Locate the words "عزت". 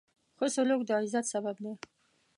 0.99-1.25